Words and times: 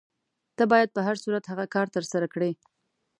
ته 0.57 0.63
باید 0.71 0.89
په 0.95 1.01
هر 1.07 1.15
صورت 1.23 1.43
هغه 1.51 1.65
کار 1.75 1.87
ترسره 1.95 2.27
کړې. 2.33 2.51